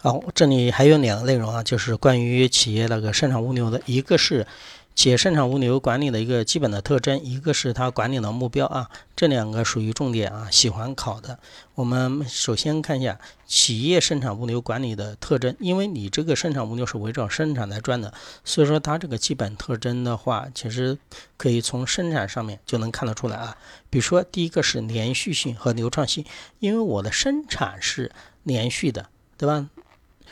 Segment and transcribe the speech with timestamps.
[0.00, 4.46] 好，这里还有两个内容啊，就是关于企业那个生产物流的，一个是
[4.94, 11.40] 企业生产物流管理的一个基本的特征，一个是它管理的目标啊，这两个属于重点啊，喜欢考的。
[11.74, 20.96] 我们首先看一下企业生产物流管理的特征，因为你这个生产物流是围绕生产来转的，所以说它这个基本特征的话，其实
[21.36, 23.56] 可以从生产上面就能看得出来啊。
[23.90, 26.24] 比如说第一个是连续性和流畅性，
[26.60, 28.12] 因为我的生产是
[28.44, 29.66] 连续的，对吧？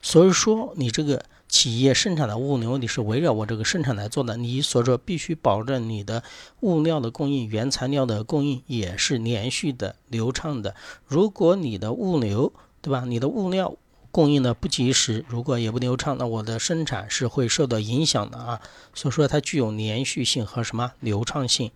[0.00, 4.36] 所以说，你这个企业生产的物流，你是围绕我这个生产来做的。
[4.36, 6.22] 你所说必须保证你的
[6.60, 10.74] 物料的供应、原材料的供应也是连续的、流畅的。
[11.06, 13.04] 如果你的物流，对吧？
[13.06, 13.74] 你的物料
[14.10, 18.60] 供应的不及时，如果也不流畅，那我的生产是会受到影响的啊。
[18.94, 21.70] 所以说，它具有连续性和什么流畅性。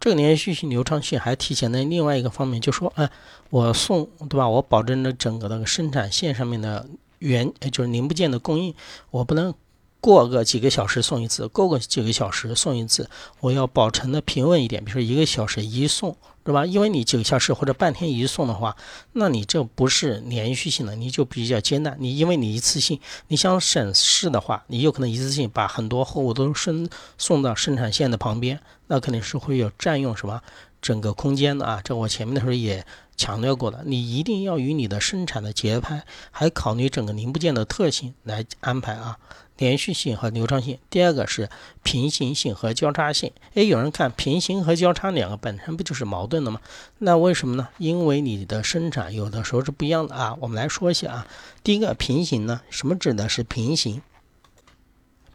[0.00, 3.10] 这个连续性、流畅性还体现在另外一个方面，就说，哎，
[3.50, 4.48] 我送，对吧？
[4.48, 6.86] 我保证了整个那个生产线上面的
[7.18, 8.74] 原，就是零部件的供应，
[9.10, 9.54] 我不能。
[10.00, 13.10] 过个几个小时送一次，过个几个小时送一次，
[13.40, 16.64] 我要保持的平稳一点，比如说一个小时一送，对吧？
[16.64, 18.76] 因为你几个小时或者半天一送的话，
[19.12, 21.96] 那你这不是连续性的，你就比较艰难。
[21.98, 30.40] 你因为你一次性，你想省事的话，你有可能一次性把很多货物都生送到生产线的旁边，那肯定是会有占用什么
[30.80, 31.80] 整个空间的啊。
[31.82, 32.84] 这我前面的时候也
[33.16, 39.18] 强调过了，你一定要与你的生产的节拍，还考虑整个零部件的特性来安排啊。
[39.56, 41.50] 连续性和流畅性，第二个是
[41.82, 43.32] 平行性和交叉性。
[43.54, 46.60] 诶，有人看平行和交叉两个本身不就是矛盾的吗？
[46.98, 47.66] 那为什么呢？
[47.78, 50.36] 因为你的生产有的时候是不一样的啊。
[50.38, 51.26] 我们来说一下啊。
[51.64, 54.00] 第一个平行呢，什么指的是平行？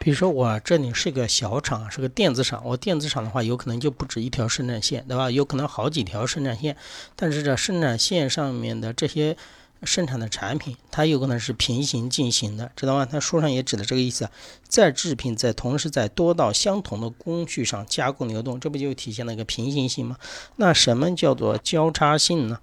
[0.04, 5.32] 比如说我这里是个小厂，是个电子厂，我电子厂的话有可能就不止一条生产线，对吧？
[5.32, 6.76] 有可能好几条生产线，
[7.16, 9.38] 但是这生产线上面的这些。
[9.86, 13.06] 生产的产品，它有可能是平行进行的，知道吗？
[13.06, 14.30] 它书上也指的这个意思，
[14.66, 20.16] 在制品在同时在多道相同的工序上加工流动，这不就体现了一个平行性吗？
[20.56, 22.60] 那什么叫做交叉性呢？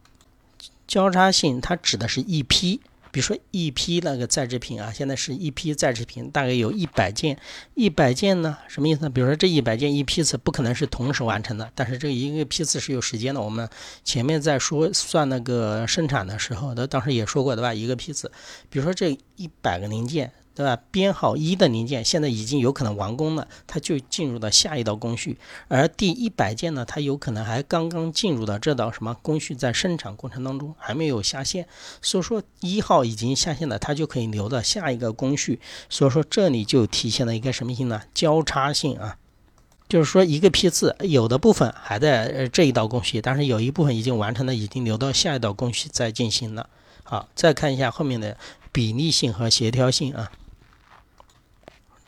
[0.86, 2.80] 交叉性它指的是一批。
[3.10, 7.38] 比如说一批那个在制品啊，现在是一批在制品，大概有一百件，
[7.75, 9.10] 一百件呢，什么意思呢？
[9.10, 13.41] 比如说这一百件一批次不可能是同时完成的，但是这一个批次是有时间的。
[13.41, 13.69] 我们
[14.04, 17.75] 前面在说算那个生产的时候，的当时也说过对吧？
[17.75, 18.31] 一个批次，
[18.69, 20.32] 比如说这一百个零件。
[20.60, 20.78] 对吧？
[20.91, 25.38] 编号一的零件现在已经有可能完工了，它就进入到下一道工序。
[25.69, 31.66] 而第一百件呢，它有可能还刚刚进入到这道什么工序，在生产过程当中还没有下线。
[32.03, 35.60] 所以说一号已经下线了，它就可以留到下一个工序。
[35.88, 38.03] 所以说这里就体现了一个什么性呢？
[38.12, 39.16] 交叉性啊，
[39.88, 46.69] 就是说一个批次有的部分还在这一道工序，但是有一部分已经完成了，已经留到下一道工序再进行了。
[47.03, 48.37] 好，再看一下后面的
[48.71, 50.31] 比例性和协调性啊。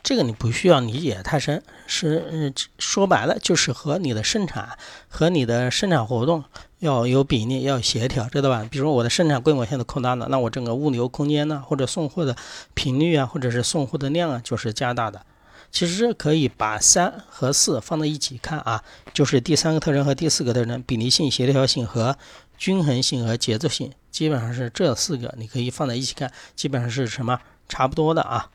[0.03, 4.77] 这个你不需要理解太深，是嗯说白了就是和你的生产
[5.09, 6.43] 和你的生产活动
[6.81, 8.67] 要有比例，要协调，知道吧？
[8.69, 12.37] 比如我的生产规模现在扩大了，那我整个物流空间呢，或者送货的
[12.75, 15.25] 频率啊，或者是送货的量啊，就是加大的。
[15.71, 18.83] 其实可以把三和四放在一起看啊，
[19.15, 22.19] 就是第三个特征和第四个特征，比例性、协调性和
[22.59, 27.39] 均衡性和节奏性，基本上是这四个，你可以放在一起看，基本上是什么
[27.69, 28.51] 差不多的啊。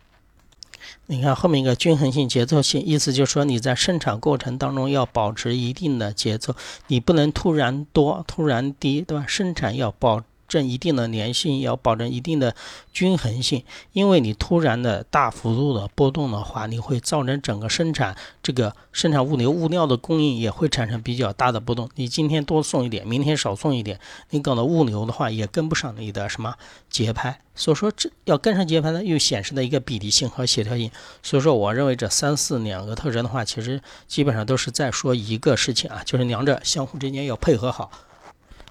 [1.07, 6.55] 你看后面一个均衡性、节奏性，意思就是说你在生产过程当中要保持一定的节奏，
[6.87, 9.25] 你不能突然多、突然低，对吧？
[9.27, 10.23] 生产要保。
[10.47, 12.55] 证一定的粘性，要保证一定的
[12.93, 13.63] 均衡性，
[13.93, 21.89] 因为你突然的大幅度的波动的话，你会造成整个生产这个生产物流物料的供应也会产生比较大的波动。
[21.95, 23.99] 你今天多送一点，明天少送一点，
[24.29, 26.55] 你搞的物流的话也跟不上你的什么
[26.89, 27.39] 节拍。
[27.53, 30.91] 所以说这要跟上节拍呢，又显示的一个比例性和协调性。
[31.23, 37.89] 所以说我认为这三四两个特征的话，其实基本上都是在说一个事情啊，就是两者相互之间要配合好。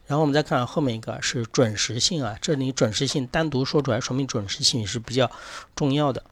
[0.07, 5.31] 然后我们再看后面一个是准时性啊，这里准时性单独说出来，说明准时性是比较
[5.75, 6.25] 重要的。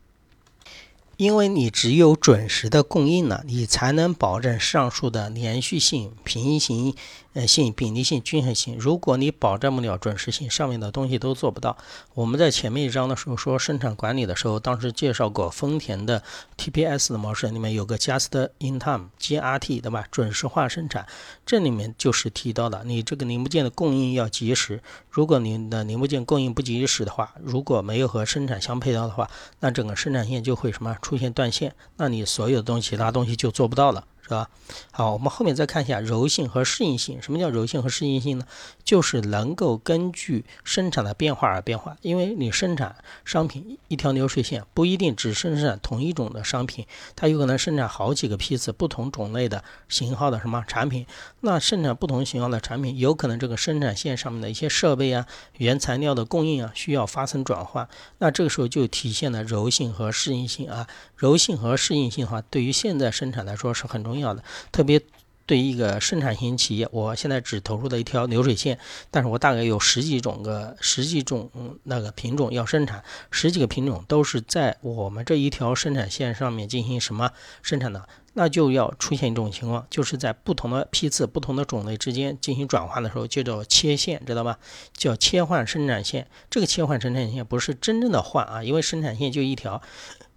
[1.17, 6.97] 因为你只有准时的供应了，你才能保证上述的连续性、平行
[7.35, 8.77] 呃性、比例性、均衡性。
[8.79, 11.77] 如果你保证不了准时性，上面的东西都做不到。
[12.15, 16.23] 我们在前面一章的时候说生产管理的时候，当时介绍过丰田的
[16.57, 20.07] TPS 的模式，里面有个 Just in Time（JRT） 对吧？
[20.11, 21.07] 准时化生产，
[21.45, 24.83] 这里面就是提到的，你这个零部件的供应要及时。
[25.11, 29.29] 如果你的零部件供应不及时的话，如果没有和生产相配套的话，
[29.61, 30.97] 那整个生产线就会什么？
[31.03, 34.49] 出现断线，那你所有的东西，其他东西就做不到了，是吧？
[34.91, 37.21] 好，我们后面再看一下柔性和适应性。
[37.21, 38.47] 什么叫柔性和适应性呢？
[38.83, 41.95] 就是能够根据生产的变化而变化。
[42.01, 51.07] 因为你生产商品一条流水线不一定只生产同一种的商品，它有可能生产好几个批次不同种类的型号的什么产品。
[51.41, 55.27] 那生产不同型号的产品，有可能这个生产线上面的一些设备啊、
[55.59, 57.87] 原材料的供应啊，需要发生转换。
[58.19, 60.87] 那这个时候就体现了柔性和适应性啊。
[61.15, 65.01] 柔性和适应性的话，对于现在生产来说是很重重要的，特别
[65.45, 68.79] 对一个生产型企业，我现在只投入了一条流水线，
[69.11, 71.51] 但是我大概有十几种个十几种
[71.83, 77.31] 那个品种要生产，十几个品种都是在我们这一条生产线上面进行什么
[77.61, 84.59] 生产的，那就要出现一种情况，就是在不同的批次、不同的种类之间进行转换的时候，就叫切线，知道吧？
[84.95, 86.27] 叫切换生产线。
[86.49, 89.83] 这个切换生产线不是真正的换啊，因为生产线就一条。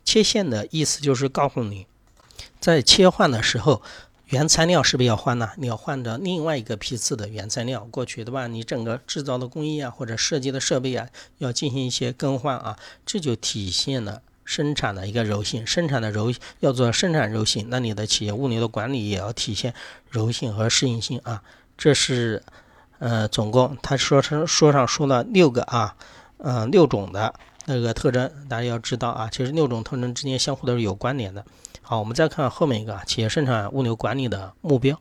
[0.04, 1.86] 切线的意思就是告诉你，
[2.60, 3.82] 在切换的时候，
[4.26, 5.52] 原材料是不是要换呢？
[5.58, 8.48] 你要换到另外一个批次的原材料过去，对吧？
[8.48, 11.08] 你整个制造的工艺啊，或者设计的设备啊，
[11.38, 15.66] 要进行一些更换啊，这就体现了生产的一个柔性。
[15.66, 19.74] 生产的柔要做生产柔性，那你的企业物流的管理也要体现
[20.10, 21.42] 柔性和适应性啊。
[21.78, 22.44] 这是
[23.00, 25.96] 呃，总共他说是说上说了六个啊，
[26.40, 27.34] 嗯，六种的。
[27.70, 31.44] 那个特征，大家要知道啊，其实六种特征之间相互都是有关联的。
[31.82, 34.98] 好，我们再看后面一个企业生产物流管理的目标。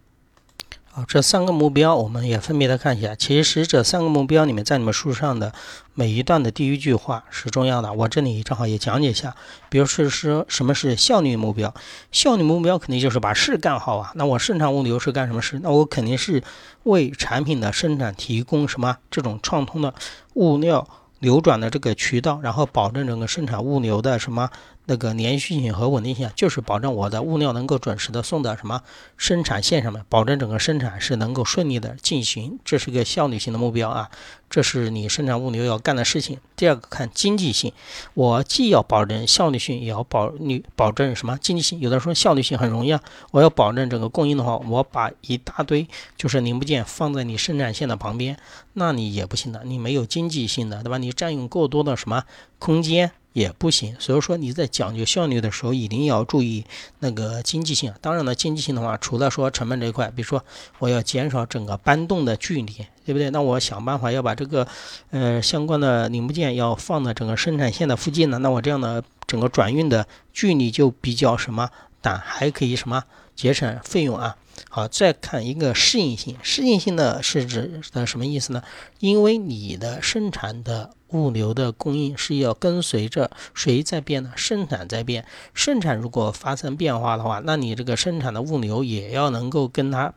[0.90, 3.14] 好，这三个目标我们也分别的看一下。
[3.14, 5.52] 其实这三个目标里面，在你们书上的
[5.94, 9.36] 每一段的第一句话是重要的，我这里正好也讲解一下。
[9.68, 11.72] 比如说说什么是效率目标？
[12.10, 14.10] 效率目标肯定就是把事干好啊。
[14.16, 15.60] 那我生产物流是干什么事？
[15.62, 16.42] 那我肯定是
[16.82, 19.94] 为产品的生产提供什么这种畅通的
[20.34, 20.88] 物料。
[21.18, 24.50] 流转的这个渠道，然后保证整个生产物流的什么？
[24.87, 28.83] 那个连续性和稳定性，就是保证我的物料能够准时的送到什么
[29.17, 34.11] 生产线上面，保证整个生产是能够顺利的进行，这是个效率性的目标啊，
[34.49, 36.38] 这是你生产物流要干的事情。
[36.55, 37.73] 第二个看经济性，
[38.15, 41.81] 我既要保证效率性，也要保你保证什么经济性？
[41.81, 43.00] 有的说效率性很容易啊，
[43.33, 48.38] 我要保证整个供应的话，我把一大堆就是零部件放在你生产线的旁边，
[48.75, 50.99] 那你也不行的，你没有经济性的，对吧？
[50.99, 52.23] 你占用过多的什么
[52.61, 53.11] 空间？
[53.37, 56.65] 也不行，所以说你在讲究效率的时候，一定要注意
[57.00, 57.93] 那个经济性。
[58.00, 60.43] 当然了，经济性的话，除了说成本这一块，比如说
[60.79, 62.73] 我要减少整个搬动的距离，
[63.05, 63.29] 对不对？
[63.29, 64.67] 那我想办法要把这个
[65.11, 71.69] 呃相关的零部件要放在整个生产线的附近呢，那我这样的整个转运的距离就比较什么
[72.00, 73.03] 短，还可以什么
[73.35, 74.38] 节省费用啊。
[74.71, 78.62] 好，再看一个适应性，适应性呢是指的什么意思呢？
[79.00, 84.32] 因为你的生产的物流的供应是要跟随着谁在变呢？
[84.37, 85.25] 生产在变，
[85.55, 90.12] 生产如果发生变化的话，那你这个生产的物流也要能够跟它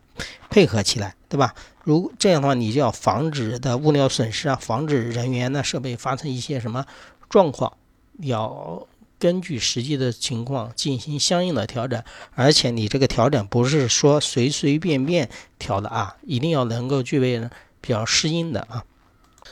[0.49, 1.53] 配合起来，对吧？
[1.83, 6.85] 如这样的话，你就要防止的物料损失啊，防止人员呢设备发生一些什么
[7.29, 7.73] 状况，
[8.19, 8.87] 要。
[9.21, 12.01] 根据实际的情况进行相应的调整，
[12.35, 17.37] 而且你这个调整不是说随随便便调的啊，一定要能够具备
[17.81, 18.85] 比较适应的啊，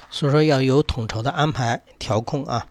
[0.10, 2.68] 所以说要有统筹的安排调控啊。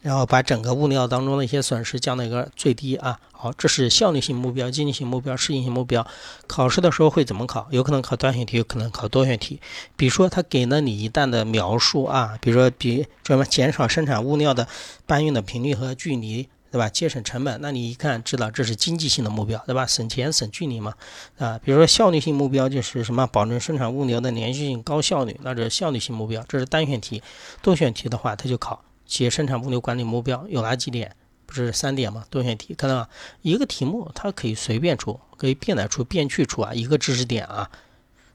[0.00, 3.20] 然后把整个物料当中的一些损失降到一个最低啊。
[3.30, 6.04] 好，这是效率性目标、经济性目标、适应性目标。
[6.48, 7.68] 考试的时候会怎么考？
[7.70, 9.60] 有可能考单选题，有可能考多选题。
[9.96, 14.66] 比如说他给了你一段的描述啊，比如说比什么减少生产物料的
[15.06, 16.88] 搬运的频率和距离，对吧？
[16.88, 19.86] 节省成本，那你一看知道这是经济性的目标，对吧？
[19.86, 20.94] 省钱省距离嘛，
[21.36, 21.60] 啊。
[21.62, 23.26] 比如说效率性目标就是什么？
[23.26, 27.22] 保证生产物流的连续性、高效率，那这是效率性目标，这是单选题。
[27.60, 28.82] 多选题的话，他就考。
[29.04, 31.14] 企业生产物流管理目标有哪几点？
[31.44, 32.24] 不是三点吗？
[32.30, 33.08] 多选题，看到吗？
[33.42, 36.72] 一个题目它可以随便出，可以变来出、变去出啊。
[36.72, 37.68] 一个知识点啊，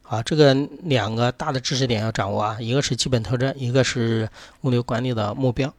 [0.04, 0.54] 好，这个
[0.84, 2.58] 两个大的知识点要掌握啊。
[2.60, 4.30] 一个是基本特征，一个是
[4.62, 5.74] 物流管理的目标。